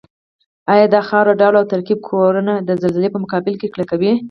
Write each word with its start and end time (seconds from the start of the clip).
ایا 0.73 0.85
د 0.93 0.95
خاورې 1.07 1.33
ډول 1.41 1.55
او 1.59 1.65
ترکیب 1.73 1.99
کورنه 2.09 2.53
د 2.67 2.71
زلزلې 2.83 3.09
په 3.13 3.19
مقابل 3.23 3.53
کې 3.61 3.67
کلکوي؟ 3.75 4.11